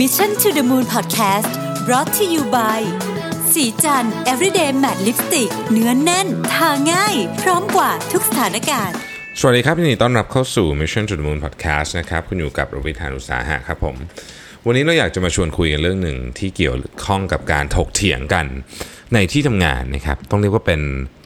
[0.00, 1.52] Mission to the Moon Podcast
[1.86, 2.80] brought to you by
[3.52, 8.96] สีจัน everyday matte lipstick เนื้อนแน่น ทาง่าย พร้อมกว่าทุกสถานการณ์
[9.40, 13.96] สวัสดีครับยินดีต้อนรับเข้าสู่ Mission to the Moon Podcast นะครับ คุณอยู่กับรวิทานุสาหะครับผม
[14.66, 16.76] วันนี้เราอยากจะมาชวนคุยกันเรื่องหนึ่งที่เกี่ยว
[17.06, 18.46] ข้องกับการถกเถียงกัน
[19.14, 20.80] ในที่ทำงานนะครับต้องเรียกว่าเป็น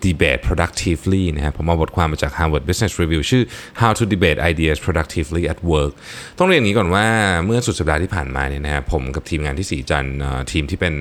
[0.07, 3.43] debate productively นะครับผมเอาบทความมาจาก Harvard Business Review ชื่อ
[3.81, 5.93] How to Debate Ideas Productively at Work
[6.39, 7.07] ต้องเรียนอย่างนี้ก่อนว่า
[7.47, 10.07] เมื่อสุดสัปดาห์ที่ผ่านมาเนี่ยนะครับผมกับทีมงานที่ศรีจันทร์
[10.53, 10.95] ทีมที่เป็น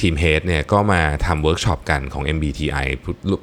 [0.00, 2.86] team head เนี่ยก็มาทำเวิร์กช็อปกันของ MBTI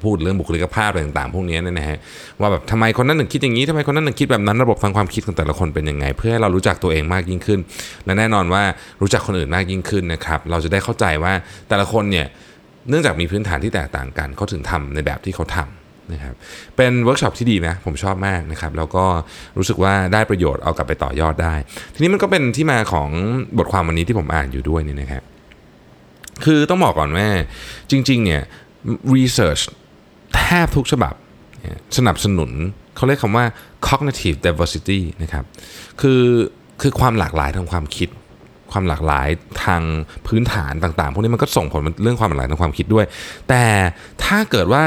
[0.03, 1.97] พูดเรื่องบุคลิกภาพอะไรต่างๆ พวกนี้เนี่ยนะฮะ
[2.41, 7.59] ว่าแบบทำไมคนนั้นหนึ่งคิดอย่างนี้ทำไมคนนั้นหนึ่งคิดแบบนั้นระบบฟังความคิดของแต่ละคนเป็นยังไง เพื่อให้เรารู้จักตัวเองมากยิ่งขึ้น
[8.05, 8.63] และแน่นอนว่า
[9.01, 11.33] รู้จักคนอื่นมากยิ่งขึ้นนะครับเราจะได้เข้าใจว่า
[11.69, 12.27] แต่ละคนเนี่ย
[12.89, 16.35] เนื่องจากมีพื้นฐานที่แตกต่างกันเขาถึงทำในแบบที่เขาทำนะครับ
[16.75, 19.05] เป็นเวิร์กช็อปที่ดีนะผมชอบมากนะครับแล้วก็
[19.57, 21.55] รู้สึกว่าได้ประโยชน์เอากลับไปต่อยอดได้
[21.93, 23.09] ทีนี้มันก็เป็นที่มาของ
[23.57, 25.23] บทความวันนี้ที่ผมอ่านอยู่ด้วยนี่นะครับ
[26.45, 27.27] คือต้องบอกก่อนว่า
[27.91, 28.41] จริงๆเนี่ย
[29.15, 29.63] research
[30.35, 31.13] แทบทุกฉบับ
[31.97, 32.51] สนับสนุน
[32.95, 33.45] เขาเรียกคำว่า
[33.87, 35.43] cognitive diversity นะครับ
[36.01, 36.21] คือ
[36.81, 38.09] คือความหลากหลายทางความคิด
[38.71, 39.27] ความหลากหลาย
[39.63, 39.81] ทาง
[40.27, 43.05] พื้นฐานต่างๆ พวกนี้มันก็ส่งผลเรื่องความหลากหลายทางความคิดด้วย
[43.49, 43.65] แต่
[44.25, 44.83] ถ้าเกิดว่า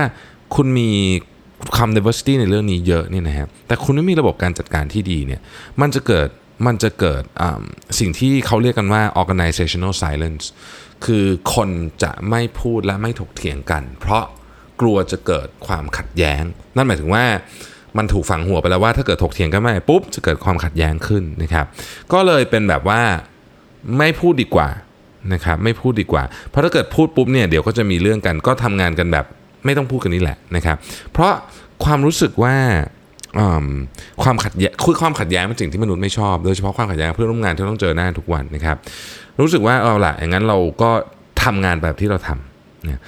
[0.55, 0.91] คุณมี
[1.77, 5.41] คำ diversity ในเรื่องนี้เยอะเนี่ยนะครับแต่คุณไม่มีระบบการจัดการที่ดีเนี่ย
[5.81, 6.29] มันจะเกิด
[6.67, 7.23] มันจะเกิด
[7.99, 10.45] สิ่งที่เขาเรียกกันว่า organizational silence
[11.05, 11.69] คือคน
[12.03, 14.25] จะไม่พูดและไม่ถกเถียงกัน เพราะ
[14.81, 16.43] กลัวจะเกิดความขัดแย้ง
[16.77, 17.25] นั่นหมายถึงว่า
[17.99, 21.67] มันถูกฝังหัวไปแล้วว่าถ้าเกิดถกเถียงกันไม่ปุ๊บจะเกิดความขัดแย้งขึ้นนะครับ
[22.13, 23.03] ก็เลยเป็นแบบว่า
[23.99, 24.69] ไม่พูดดีกว่า
[25.33, 29.25] นะครับไม่พูดดีกว่า เพราะถ้าเกิดพูดปุ๊บเนี่ยเดี๋ยวก็จะมีเรื่องกันก็ทำงานกันแบบ
[29.65, 30.77] ไม่ต้องพูดกันนี่แหละนะครับ
[31.13, 31.33] เพราะ
[31.85, 32.57] ความรู้สึกว่า
[34.23, 38.77] ความขัดแย้งคือความขัดแย้งเป็นสิ่งที่มนุษย์ไม่ชอบ โดยเฉพาะความขัดแย้งเพื่อนร่วมงานที่ต้องเจอหน้าทุกวันนะครับ
[39.43, 40.91] รู้สึกว่าเอาละอย่างนั้นเราก็
[41.43, 43.01] ทำงานแบบที่เราทำนะ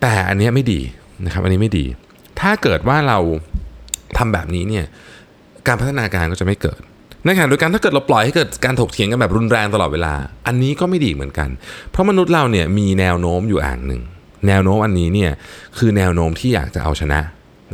[0.00, 0.80] แต่อันนี้ไม่ดี
[1.24, 1.84] นะครับอันนี้ไม่ดี
[2.40, 3.18] ถ้าเกิดว่าเรา
[4.18, 4.84] ทำแบบนี้เนี่ย
[5.66, 6.80] การพัฒนาการก็จะไม่เกิด
[7.24, 10.14] ในขณะเดียวกันถ้าเกิดเราปล่อยให้เกิดการถกเถียงกันแบบรุนแรงตลอดเวลา
[10.46, 11.48] อันนี้ก็ไม่ดีเหมือนกัน
[11.90, 14.02] เพราะมนุษย์เราเนี่ยมีแนวโน้มอยู่อ่างหนึ่ง
[14.48, 15.30] แนวโน้มอันนี้เนี่ย
[15.78, 17.20] คือแนวโน้มที่อยากจะเอาชนะ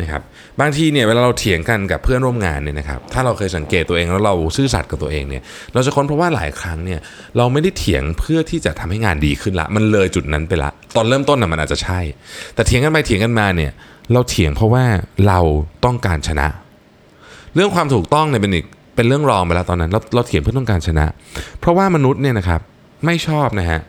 [0.01, 0.23] นะครับ
[0.61, 5.43] บางทีเนี่ยเวลาเราเถียงกันกับเพื่อนร่วมงานเนี่ยนะครับถ้าเราเคยสังเกตตัวเองแล้วเราซื่อสัตย์กับตัวเองเนี่ย
[5.75, 7.01] เราจะค้นพราะว่าหลายครั้งเนี่ย
[7.37, 12.01] เราไม่ได้เถียงเพื่อที่จะทำให้งานดีขึ้นละ มันเลยจุดนั้นไปละ ตอนเริ่มต้นน่ะมันอาจจะใช่
[12.55, 13.73] แต่เถียงกันไปเถียงกันมาเนี่ย
[14.13, 14.85] เราเถียงเพราะว่า
[15.27, 15.41] เรา
[15.85, 16.49] ต้องการชนะ
[17.55, 18.67] เรื่องความถูกต้องเนี่ยเป็นอีก
[18.99, 21.07] เป็นเรื่องรองไปแล้วตอนนั้นเราเราเถียงเพื่อต้องการชนะ
[21.59, 22.61] เพราะว่ามนุษย์เนี่ยนะครับ
[23.05, 23.81] ไม่ชอบนะฮะ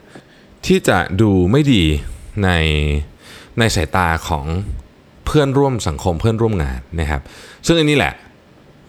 [0.65, 1.83] ที่จะดูไม่ดี
[2.43, 2.49] ใน
[3.59, 4.45] ในสายตาของ
[5.25, 7.21] เพื่อนร่วมสังคมเพื่อนร่วมงานนะครับ
[7.67, 8.13] ซึ่งอันนี้แหละ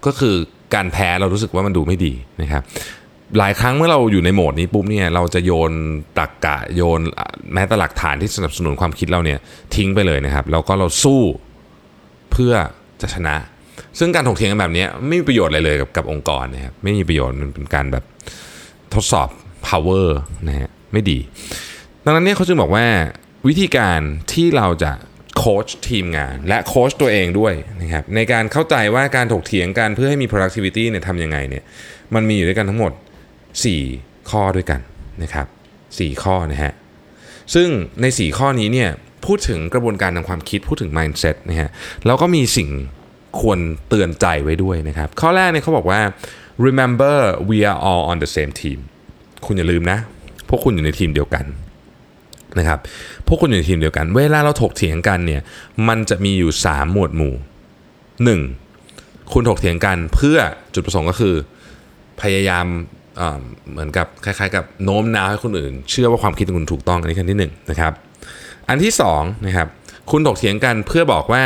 [0.06, 0.34] ก็คือ
[0.74, 2.62] การแพ้เรารู้สึกว่ามันดูไม่ดีนะครับ
[3.38, 5.72] หลายครั้งเมื่อเราอยู่ในโหมดนี้ปุ๊บเนี่ยเราจะโยน
[6.16, 7.00] ตรกกะโยน
[7.54, 9.38] แม้แต่หลักฐานที่สนับสนุนความคิดเราเนี่ย
[9.74, 11.22] ทิ้งไปเลยนะครับ แล้วก็เราสู้
[12.32, 12.52] เพื่อ
[13.00, 13.36] จะชนะ
[14.00, 18.04] ซึ่งการถกเถียงกันแบบนี้ไม่มีประโยชน์อะไรเลยกับกับองค์กรนะครับไม่มีประโยชน์มันเป็นการแบบ
[18.94, 19.28] ทดสอบ
[19.68, 20.08] power
[20.48, 21.18] นะฮะไม่ดี
[22.04, 22.86] ดังนั้นเนี่ยเขาจึงบอกว่า
[23.48, 24.00] วิธีการ
[24.32, 24.92] ที่เราจะ
[25.36, 31.64] โค้ชทีมงาน และโค้ชตัวเองด้วยนะครับในการเข้าใจว่าการถกเถียงกันเพื่อให้มี productivity เนี่ยทำยังไงเนี่ย
[32.14, 32.92] มันมีอยู่ด้วยกันทั้งหมด
[33.60, 34.80] 4 ข้อด้วยกัน
[35.22, 35.46] นะครับ
[35.84, 36.72] 4ข้อนะฮะ
[37.54, 37.68] ซึ่ง
[38.00, 38.90] ใน 4 ข้อนี้เนี่ย
[39.26, 41.68] พูดถึงกระบวนการทางความคิดพูดถึง mindset นะฮะ
[42.06, 42.68] แล้วก็มีสิ่ง
[43.40, 43.58] ควร
[43.88, 46.00] เตือนใจไว้ด้วยนะครับ ข้อแรกเนี่ยเขาบอกว่า
[46.66, 47.16] remember
[47.48, 48.78] we are all on the same team
[49.46, 49.98] คุณอย่าลืมนะ
[50.48, 51.44] พวกคุณอยู่ในทีมเดียวกัน
[52.58, 52.78] นะครับ
[53.26, 55.42] พวกคุณอยู่ในทีมเดียวกัน เวลาเราถกเถียงกันเนี่ย
[55.88, 57.34] มันจะมีอยู่ 3 หมวดหมู่
[58.34, 59.32] 1.
[59.32, 60.38] คุณถกเถียงกันเพื่อ
[60.74, 61.34] จุดประสงค์ก็คือ
[62.20, 62.66] พยายาม
[63.16, 63.40] เอ่อ
[63.70, 67.92] เหมือนกับคล้ายๆ กับโน้มน้าวให้คนอื่น เชื่อว่าความคิดของคุณถูกต้องอันนี้ขั้นที่หนึ่งนะครับ
[68.68, 69.68] อันที่สองนะครับ
[70.10, 71.44] คุณถกเถียงกันเพื่อบอกว่า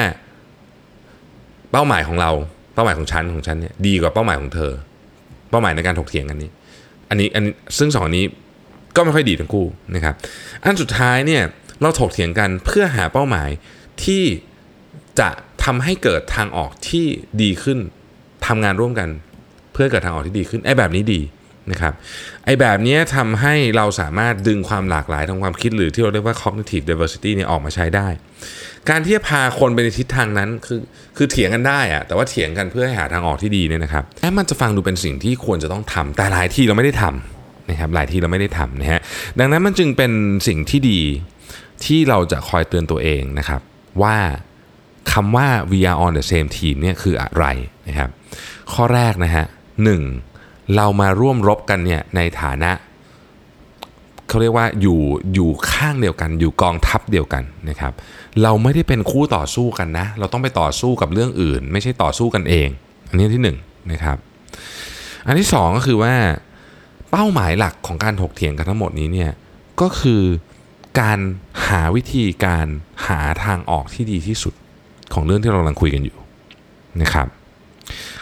[1.72, 2.30] เป้าหมายของเรา
[2.74, 4.72] เป้าหมายของฉันของฉันเนี่ยดีกว่าเป้าหมายของเธอ
[5.50, 6.50] เป้าหมายในการถกเถียงกันนี้
[7.08, 7.44] อันนี้อัน
[7.78, 8.26] ซึ่งสองอันนี้
[8.96, 10.14] ก็ไม่ค่อยดีทั้งคู่นะครับ
[10.62, 11.42] อันสุดท้ายเนี่ย
[11.80, 13.50] เราถกเถียงกันเพื่อหาเป้าหมาย
[14.04, 14.24] ที่
[15.20, 15.30] จะ
[15.64, 17.06] ทำให้เกิดทางออกที่
[17.42, 17.78] ดีขึ้น
[18.46, 19.08] ทำงานร่วมกัน
[19.72, 21.20] เพื่อเกิดทางออกที่ดีขึ้นไอ้แบบนี้ดี
[21.70, 21.94] นะครับ
[22.44, 28.08] ไอ้แบบนี้ทำให้เราสามารถดึงความหลากหลายทางความคิดหรือที่เราเรียกว่า cognitive diversity เนี่ยออกมาใช้ได้
[28.90, 30.80] การที่จะพาคนไปในทิศทางนั้นคือ
[31.16, 39.00] คือเถียงกันได้อะแต่ว่าเถียงกันเพื่อให้หาทางออกที่ดีเนี่ยนะครับแม้มันจะฟังดูเป็นสิ่งที่ควรจะต้องทำแต่หลายที่เราไม่ได้ทำนะครับหลายที่เราไม่ได้ทำนะฮะ
[39.38, 40.12] ดังนั้นมันจึงเป็น
[40.48, 41.00] สิ่งที่ดี
[41.84, 43.60] ที่เราจะคอยเตือนตัวเองนะครับ
[44.02, 44.16] ว่า
[45.12, 47.46] คำว่า we are on the same team เนี่ยคืออะไร
[47.88, 48.10] นะครับ
[48.72, 49.44] ข้อแรกนะฮะ
[49.84, 50.02] หนึ่ง
[50.76, 52.70] เรามาร่วมรบกันเนี่ยในฐานะ
[54.28, 55.00] เขาเรียกว่าอยู่
[55.34, 57.92] อยู่ข้างเดียวกัน อยู่กองทัพเดียวกันนะครับ
[58.42, 62.68] เราไม่ได้เป็นคู่ต่อสู้กันนะ เราต้องไปต่อสู้กับเรื่องอื่น ไม่ใช่ต่อสู้กันเอง
[63.08, 63.56] อันนี้ที่หนึ่ง
[63.92, 64.16] นะครับ
[65.26, 66.14] อันที่สองก็คือว่า
[67.10, 69.30] เป้าหมายหลักของการถกเถียงกันทั้งหมดนี้เนี่ย
[69.80, 70.22] ก็คือ
[71.00, 71.18] การ
[71.66, 72.66] หาวิธีการ
[73.06, 74.54] หาทางออกที่ดีที่สุด
[75.14, 76.16] ของเรื่องที่เรากำลังคุยกันอยู่
[77.02, 77.26] นะครับ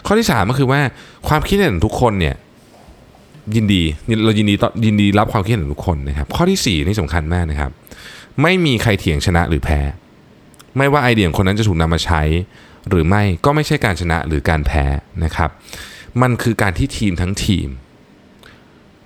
[0.06, 0.80] ข้อที่ 3 ก็คือว่า
[1.28, 2.36] ความคิดเห็นของทุกคนเนี่ย
[3.56, 3.82] ยินดี
[4.24, 7.70] เรายินดีต่อยินดีรับความคิดเห็นของทุกคนนะครับ ข้อที่ 4 นี่สำคัญมากนะครับ
[8.42, 9.80] ไม่มีใครเถียงชนะหรือแพ้
[10.76, 12.22] ไม่ว่าไอเดียของคนนั้นจะถูกนำมาใช้
[12.88, 14.84] หรือไม่ก็ไม่ใช่การชนะหรือการแพ้
[15.24, 15.50] นะครับ
[16.22, 17.68] มันคือการที่ทีมทั้งทีม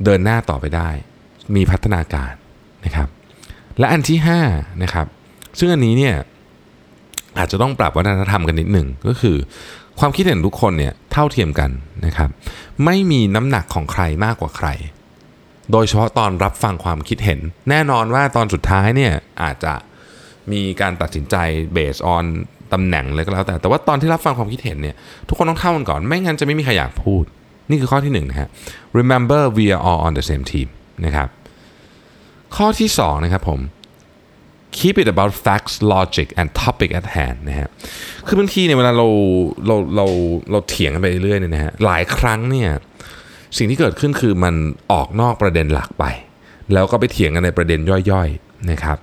[0.04, 0.90] เดินหน้าต่อไปได้
[1.54, 2.32] มีพัฒนาการ
[2.84, 3.08] นะครับ
[3.78, 4.18] และอันที่
[4.50, 5.06] 5นะครับ
[5.58, 6.14] ซึ่งอันนี้เนี่ย
[7.38, 9.36] อาจจะต้องปรับวัฒนธรรมกันนิดหนึ่งก็คือ
[10.00, 11.70] ความคิดเห็นทุกคนเนี่ยเท่าเทียมกัน
[12.06, 12.31] นะครับ
[12.84, 14.69] ไม่มีน้ำหนักของใครมากกว่าใคร
[15.72, 17.40] โดยเฉพาะตอนรับฟังความคิดเห็น
[17.70, 19.12] แน่นอนว่าตอนสุดท้ายเนี่ย
[19.43, 19.75] อาจจะ
[20.52, 21.37] มีการตัดสินใจ
[21.72, 22.25] เบสออน
[22.72, 24.94] ตำแหน่งเลยก็แล้วแต่ แต่ว่าตอนที่รับฟังความคิดเห็นเนี่ย
[25.28, 27.25] ทุกคนต้องเท่ากันก่อน ไม่งั้นจะไม่มีใครอยากพูด
[27.70, 28.49] นี่คือข้อที่1นนะฮะ
[28.99, 30.69] remember we are all on the same team
[31.04, 31.28] นะครับ
[32.56, 33.60] ข้อที่2นะครับผม
[34.78, 37.69] keep it about facts logic and topic at hand นะฮะ
[38.26, 39.06] คือบางทีเนี่ยเวลาเรา
[39.67, 40.06] เราเรา
[40.50, 42.70] เราเถียงกันไปเรื่อยๆเนี่ยนะฮะ หลายครั้งเนี่ย
[43.56, 44.55] สิ่งที่เกิดขึ้นคือมัน
[44.93, 46.05] ออกนอกประเด็นหลักไป
[46.75, 47.81] แล้วก็ไปเถียงกันในประเด็น
[48.11, 48.99] ย่อยๆนะครับ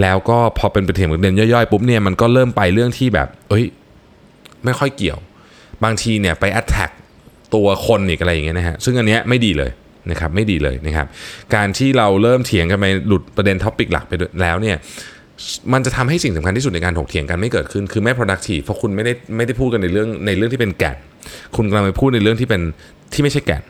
[0.00, 3.64] แล้วก็พอเป็นประเด็นประเด็นย่อยๆปุ๊บเนี่ยมันก็เริ่มไปเรื่องที่แบบ เอ้ย
[4.64, 5.18] ไม่ค่อยเกี่ยว
[5.84, 6.90] บางทีเนี่ยไป attack
[7.54, 9.70] ตัวคนอีกอะไรอย่างเงี้ยนะฮะ ซึ่งอันเนี้ยไม่ดีเลย
[10.10, 11.06] นะครับไม่ดีเลยนะครับ
[11.54, 14.12] การที่เราเริ่มเถียงกันไปหลุดประเด็น topic หลักไป
[14.42, 14.76] แล้วเนี่ย
[15.72, 20.96] มันจะทำให้สิ่งสำคัญที่สุดในการถกเถียงกันไม่เกิดขึ้นคือไม่ productive เพราะคุณไม่ได้ไม่ได้พูดกันในเรื่องในเรื่องที่เป็นแก่น
[21.56, 22.62] คุณกำลังไปพูดในเรื่องที่เป็น
[23.12, 23.62] ที่ไม่ใช่แก่น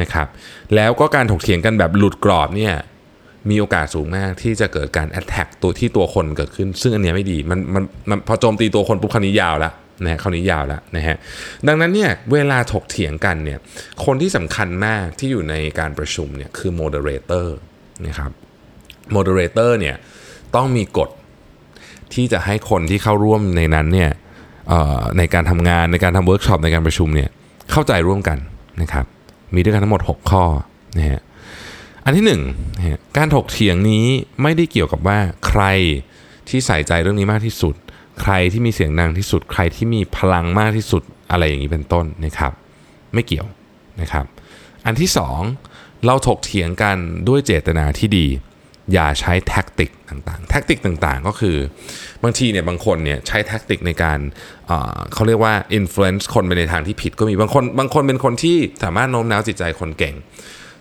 [0.00, 0.26] นะครับ
[0.74, 2.74] แล้วก็การถกเถียงกันแบบหลุดกรอบเนี่ย
[3.50, 11.16] มีโอกาสสูงมากที่จะเกิดการ attack ตัวที่ตัวคนเกิดขึ้น ซึ่งอันนี้ไม่ดีมันมันมันพอโจมตีตัวคนปุ๊บคราวนี้ยาวแล้ว นะฮะคราวนี้ยาวแล้วนะฮะ
[11.66, 13.58] ดังนั้นเนี่ยเวลาถกเถียงกันเนี่ย
[14.04, 17.46] คนที่สำคัญมากที่อยู่ในการประชุมเนี่ยคือ moderator
[18.06, 18.30] นะครับ
[19.16, 19.96] moderator เนี่ย
[20.54, 21.10] ต้องมีกฎ
[22.14, 24.10] ที่จะให้คนที่เข้าร่วมในนั้นเนี่ย
[25.18, 27.30] ในการทำงานในการทำเวิร์กช็อปในการประชุมเนี่ย
[27.70, 28.38] เข้าใจร่วมกัน
[28.82, 29.06] นะครับ
[29.54, 30.44] มีด้วยกันทั้งหมด 6 ข้อ
[30.98, 31.22] นะฮะ
[32.04, 34.04] อันที่1นะการถกเถียงนี้
[34.42, 35.62] ไม่ได้เกี่ยวกับว่าใคร
[36.48, 37.74] ที่ใส่ใจเรื่องนี้มากที่สุด
[38.22, 42.52] ใครที่มีเสียงดังที่สุด ใครที่มีพลังมากที่สุดอะไรอย่างนี้เป็นต้นนะครับ
[43.14, 43.46] ไม่เกี่ยว
[44.00, 44.26] นะครับ
[44.86, 45.10] อันที่
[45.56, 46.96] 2 เราถกเถียงกัน
[47.28, 48.26] ด้วยเจตนาที่ดี
[48.92, 51.56] อย่าใช้แท็กติกต่างๆ แท็กติกต่างๆ ก็คือ
[52.22, 54.70] บางทีเนี่ยบางคนเนี่ยใช้แท็กติกในการ
[55.14, 60.14] เขาเรียกว่า influence คนไปในทางที่ผิดก็มีบางคนบางคนเป็นคนที่สามารถโน้มน้าวจิตใจคนเก่ง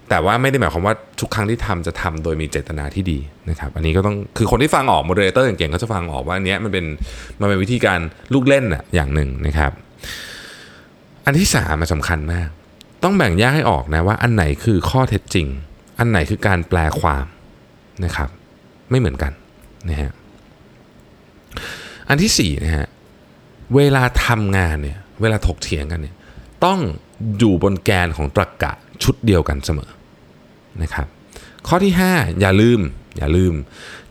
[0.10, 3.20] แต่ว่าไม่ได้หมายความว่าทุกครั้งที่ทำจะทำโดยมีเจตนาที่ดี
[3.50, 6.86] นะครับ อันนี้ก็ต้องคือคนที่ฟังออก moderator เก่งก็จะฟังออกว่าอันนี้มันเป็น
[7.40, 8.00] มันเป็นวิธีการ
[8.34, 9.72] ลูกเล่นอะอย่างหนึ่งนะครับ
[11.26, 12.50] อันที่สามมันสำคัญมาก
[13.04, 15.48] ต้องแบ่งแยกให้ออกนะว่าอันไหนคือข้อเท็จจริง
[16.00, 17.26] อันไหนคือการแปลความ
[18.06, 18.30] นะครับ
[18.90, 19.32] ไม่เหมือนกัน
[19.90, 20.12] นะฮะ
[22.10, 22.88] อันที่สี่นะฮะ
[23.76, 26.16] เวลาทำงานเนี่ยเวลาถกเถียงกันเนี่ย
[26.66, 26.80] ต้อง
[27.38, 29.90] อยู่บนแกนของตรรกกะ ชุดเดียวกันเสมอ
[30.82, 31.08] นะครับ
[31.68, 32.80] ข้อที่ 5 อย่าลืม
[33.18, 33.54] อย่าลืม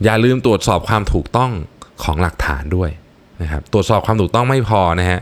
[0.04, 1.50] อย่าลืมตรวจสอบความถูกต้อง
[2.02, 2.90] ของหลักฐานด้วย
[3.42, 5.20] นะครับตรวจสอบความถูกต้องไม่พอนะฮะ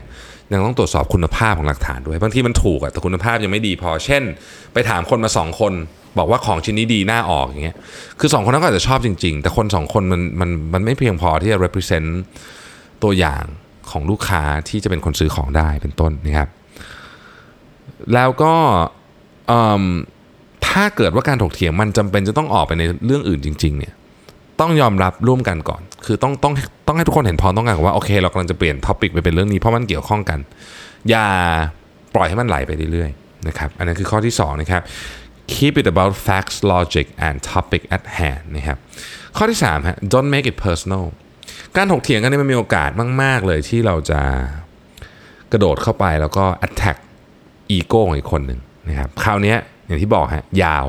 [0.53, 4.23] ยังต้องตรวจสอบคุณภาพของหลักฐานด้วยบางทีมันถูกอะแต่คุณภาพยังไม่ดีพอ เช่น
[4.73, 5.73] ไปถามคนมา 2 คน
[6.19, 7.77] บอกว่าของชิ้นนี้ดีน่าออกอย่างเงี้ย
[8.21, 12.09] คือ 2 คนนั้นก็อาจจะชอบจริง ๆ แต่คน 2 คนมันมันมันไม่เพียงพอที่จะ represent
[13.03, 13.45] ตัวอย่าง
[13.91, 16.49] ของลูกค้าที่จะเป็นคนซื้อของได้เป็นต้นนะครับ
[18.15, 18.55] แล้วก็
[20.67, 23.95] ถ้าเกิดว่าการถกเถียงมันจำเป็นจะต้องออกไปในเรื่องอื่นจริง ๆ เนี่ย
[24.61, 26.53] ต้องยอมรับร่วมกันก่อน คือต้องต้อง
[26.87, 30.39] ต้องให้ทุกคนเห็นพร้องต้องกันว่าโอเคเรากำลังจะเปลี่ยน topic ไปเป็นเรื่องนี้เพราะมันเกี่ยวข้องกัน
[31.11, 31.27] อย่า
[32.15, 34.83] ปล่อยให้มันไหลไปเรื่อยๆนะครับ อันนั้นคือข้อที่2นะครับ
[35.55, 38.79] keep it about facts logic and topic at hand นะครับ
[39.37, 41.05] ข้อที่3ฮะ don't make it personal
[41.77, 42.91] การถกเถียงกันนี่มันมีโอกาส
[43.23, 44.21] มาก ๆ เลยที่เราจะ
[45.53, 46.97] กระโดดเข้าไปแล้วก็ attack
[47.71, 49.55] อีโก้ของอีกคนหนึ่ง นะครับคราวนี้
[49.87, 50.87] อย่างที่บอกฮะยาว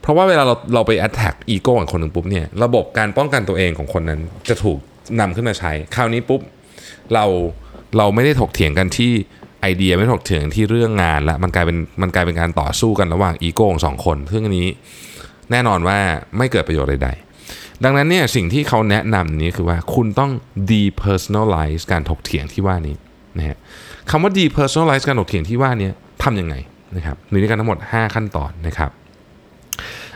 [0.00, 4.78] เพราะว่าเวลาเราเราไป attack อีโก้ของคนหนึ่งปุ๊บเนี่ยระบบการป้องกันตัวเองของคนนั้นจะถูก
[5.20, 6.40] นำขึ้นมาใช้ คราวนี้ปุ๊บ
[7.14, 7.24] เรา
[7.98, 9.12] เราไม่ได้ถกเถียงกันที่
[9.60, 14.68] ไอเดียไม่ถกเถียงที่เรื่องงานละมันกลายเป็นมันกลายเป็นการต่อสู้กันระหว่างอีโก้ของสองคนซึ่งอันนี้
[15.50, 15.98] แน่นอนว่า
[16.36, 20.30] ไม่เกิดประโยชน์ใดๆ ดังนั้นเนี่ยสิ่งที่เขาแนะนำนี้คือว่าคุณต้อง
[20.72, 22.96] depersonalize การถกเถียงที่ว่านี้
[23.38, 23.56] นะฮะ
[24.10, 25.90] คำว่า depersonalize การถกเถียงที่ว่านี้
[26.22, 26.54] ทำยังไง
[26.96, 28.90] นะครับมีด้วยกันทั้งหมด 5 ขั้นตอนนะครับ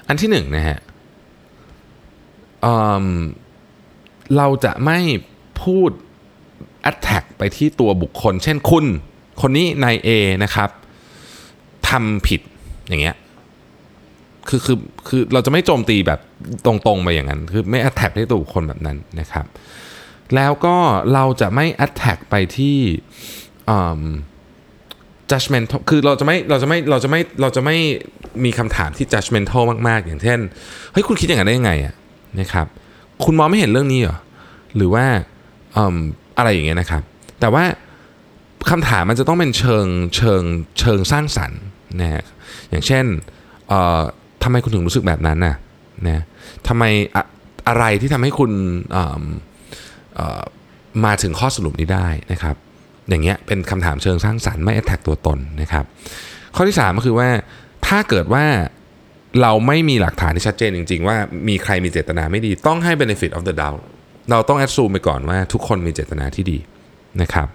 [0.08, 0.78] อันที่1นนะฮะ
[2.62, 3.06] เอิ่ม
[4.36, 4.98] เราจะไม่
[5.62, 5.90] พูด
[6.90, 8.86] attack ไปที่ตัวบุคคล เช่นคุณ
[9.40, 10.08] คนนี้นาย A
[10.44, 10.70] นะครับ
[11.88, 12.40] ทำผิด
[12.88, 13.16] อย่างเงี้ย
[14.48, 16.20] คือคือคือเราจะไม่โจมตีแบบ
[16.66, 19.46] ตรงๆไปอย่างนั้น คือไม่ attack ที่ตัวบุคคลแบบนั้นนะครับ
[20.34, 20.76] แล้วก็
[21.14, 22.78] เราจะไม่ attack ไปที่
[25.32, 27.76] judgment คือเราจะไม่เราจะไม่เราจะไม่เราจะไม่
[28.44, 30.38] มีคำถามที่ judgmental มาก ๆ อย่างเช่น
[30.92, 31.94] เฮ้ยคุณคิดอย่างนั้นได้ยังไงอะ
[32.40, 32.66] นะครับ
[33.24, 34.18] คุณมองไม่เห็นเรื่องนี้เหรอ
[34.76, 35.04] หรือว่า
[35.76, 35.96] อืม
[36.38, 37.02] อะไรอย่างเงี้ยนะครับ
[37.40, 37.64] แต่ว่า
[38.70, 39.86] คำถามมันจะต้องเป็นเชิง
[40.16, 40.42] เชิง
[40.78, 41.60] เชิงสร้างสรรค์
[42.00, 42.24] นะฮะ
[42.70, 43.04] อย่างเช่น
[43.68, 44.00] เอ่อ
[44.42, 45.56] ทำไมคุณถึงรู้สึกแบบนั้นน่ะ
[46.08, 46.18] นะ
[46.68, 46.84] ทำไม
[47.14, 47.24] อะ
[47.68, 48.50] อะไรที่ทำให้คุณ
[48.94, 49.22] อืม
[50.14, 50.42] เอ่อ
[51.04, 52.56] มาถึงข้อสรุปนี้ได้นะครับ
[53.08, 55.84] อย่างเงี้ยเป็นคำถามเชิงสร้างสรรค์ไม่ attack ตัวตนนะครับ
[56.54, 57.28] ข้อที่ 3 ก็คือว่า
[57.86, 58.44] ถ้าเกิดว่า
[59.40, 61.16] เราไม่มีหลักฐานที่ชัดเจนจริง ๆ ว่า
[61.48, 63.80] มีใครมีเจตนาไม่ดี ต้องให้ benefit of the doubt
[64.30, 66.58] เราต้อง assume ไปก่อนว่าทุกคนมีเจตนาที่ดี
[67.20, 67.48] นะครับ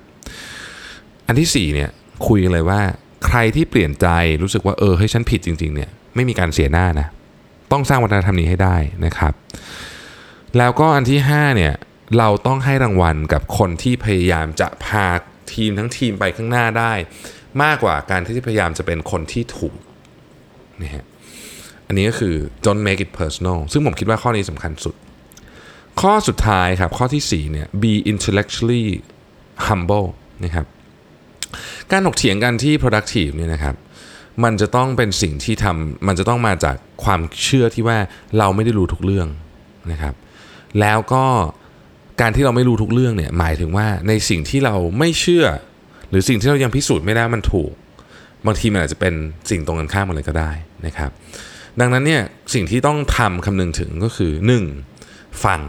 [1.27, 1.89] อันที่4เนี่ย
[2.27, 2.81] คุยกันเลยว่า
[3.25, 4.07] ใครที่เปลี่ยนใจ
[4.43, 7.07] รู้สึกว่าเออเฮ้ยฉันผิดจริง ๆ เนี่ยไม่มีการเสียหน้านะ
[7.71, 9.33] ต้องสร้างวัฒนธรรมนี้ให้ได้นะครับ
[10.57, 11.73] แล้วก็อันที่5เนี่ย
[12.17, 15.07] เราต้องให้รางวัลกับคนที่พยายามจะพา
[15.53, 16.93] ทีมทั้งทีมไปข้างหน้าได้
[17.63, 19.75] มากกว่าการที่พยายามจะเป็นคนที่ถูก
[20.83, 21.05] นะฮะ
[21.87, 22.35] อันนี้ก็คือ
[22.65, 24.95] don't make it personal ซึ่งผมคิดว่าข้อนี้สำคัญสุด
[26.01, 28.85] ข้อสุดท้ายครับ ข้อที่4เนี่ย be intellectually
[29.67, 30.07] humble
[30.43, 30.65] นะครับ
[31.91, 33.75] การถกเถียงกันที่ productive เนี่ยนะครับ
[34.43, 37.97] มันจะต้องเป็นสิ่งที่ทำมันจะต้องมาจากความเชื่อที่ว่า
[38.37, 39.27] เราไม่ได้รู้ทุกเรื่อง
[39.91, 40.15] นะครับ
[40.79, 41.25] แล้วก็
[42.21, 45.45] การที่เราไม่รู้ทุกเรื่องเนี่ยหมายถึงว่าในสิ่งที่เราไม่เชื่อ
[46.09, 47.71] หรือสิ่งที่เรายังพิสูจน์ไม่ได้มันถูก
[48.45, 49.13] บางทีมันอาจจะเป็น
[49.49, 50.51] สิ่งตรงกันข้ามกันเลยก็ได้
[50.85, 51.11] นะครับ
[51.79, 52.21] ดังนั้นเนี่ย
[52.53, 54.31] สิ่งที่ต้องทำคำนึงถึงก็คือ
[54.87, 55.43] 1.
[55.45, 55.61] ฟัง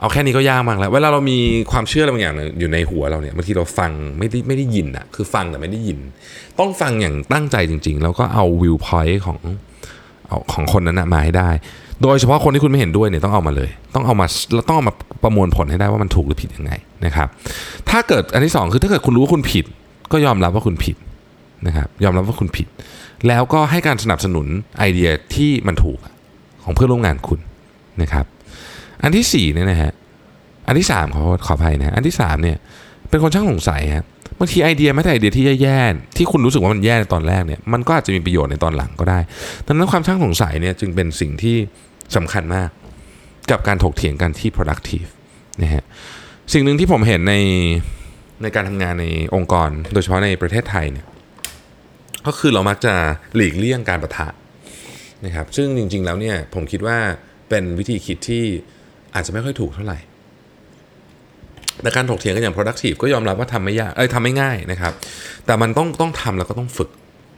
[0.00, 1.38] เอาแค่นี้ก็ยากมากแล้ว เวลาเรามี
[1.70, 5.98] ความเชื่ออะไรบางอย่างอยู่ในหัวเราเนี่ยบางทีเราฟังไม่ได้ไม่ได้ยินอะคือฟังแต่ไม่ได้ยิน
[6.58, 9.38] ต้องฟังอย่างตั้งใจจริง ๆ แล้วก็เอาวิวพอยต์ของ
[10.52, 11.50] ของคนนั้นมาให้ได้
[12.02, 16.72] โดยเฉพาะคนที่คุณไม่เห็นด้วยเนี่ยต้องเอามาเลย ต้องเอามาเราต้องเอามาประมวลผลให้ได้ว่ามันถูกหรือผิดยังไง
[17.06, 17.28] นะครับ
[17.90, 19.64] ถ้าเกิดอันที่สองคือถ้าเกิดคุณรู้ว่าคุณผิด
[20.12, 20.96] ก็ยอมรับว่าคุณผิด
[21.66, 22.66] นะครับยอมรับว่าคุณผิด
[23.28, 24.46] แล้วก็ให้การสนับสนุน
[24.78, 25.98] ไอเดียที่มันถูก
[26.64, 27.40] ของเพื่อนร่วมงานคุณ
[28.02, 28.24] นะครับ
[29.02, 29.92] อันที่สี่เนี่ยนะฮะ
[30.66, 32.56] อันที่สามขอขออภัยนะอันที่สามเนี่ย
[33.10, 34.06] เป็นคนช่างสงสัยครับ
[34.38, 39.18] บางทีไอเดียแม้แต่ไอเดียที่แย่ๆที่คุณรู้สึกว่ามันแย่ในตอนแรกเนี่ยมันก็อาจจะมีประโยชน์ในตอนหลังก็ได้
[39.66, 41.56] ดังนั้นความช่างสงสัยเนี่ยจึงเป็นสิ่งที่
[42.16, 42.68] สำคัญมาก
[43.50, 45.08] กับการถกเถียงกันที่ productive
[45.62, 45.84] นะฮะ
[46.52, 47.34] สิ่งหนึ่งที่ผมเห็นใน
[48.42, 51.06] ในการทำงานในองค์กร โดยเฉพาะในประเทศไทยเนี่ย
[52.26, 52.94] ก็คือเรามักจะ
[53.34, 54.28] หลีกเลี่ยงการประทะ
[55.24, 56.98] นะครับซึ่งจริง ๆ แล้วเนี่ยผมคิดว่า
[57.48, 58.44] เป็นวิธีคิดที่
[59.14, 59.98] อาจจะไม่ค่อยถูกเท่าไหร่
[61.82, 64.92] แต่การถกเถียงกันอย่าง productive ก็ยอมรับว่าทำไม่ยากเอ้ยทำไม่ง่ายนะครับ
[65.46, 66.90] แต่มันต้องต้องทำแล้วก็ต้องฝึก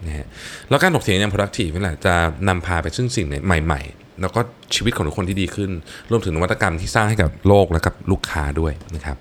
[0.07, 0.27] นะฮะ
[0.69, 2.15] แล้วการถกเถียงอย่าง productive นี่แหละจะ
[2.49, 4.41] นำพาไปซึ่งสิ่งใหม่ ๆ แล้วก็
[4.75, 5.71] ชีวิตของทุกคนที่ดีขึ้น
[6.11, 9.17] รวมถึงนวัตกรรมที่สร้างให้กับโลกและกับลูกค้าด้วยนะครับ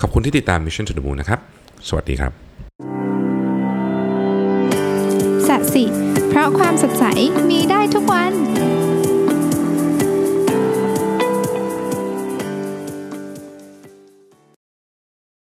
[0.00, 1.40] ขอบคุณที่ติดตาม Mission to the Moon นะครับ
[1.88, 2.32] สวัสดีครับ
[5.48, 5.84] สัสิ
[6.28, 7.04] เพราะความสดใส
[7.50, 8.55] มีได้ทุกวัน